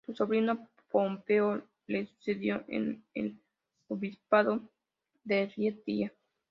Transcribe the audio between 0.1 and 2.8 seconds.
sobrino Pompeo le sucedió